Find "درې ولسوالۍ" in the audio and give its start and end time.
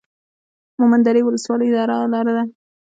1.05-1.69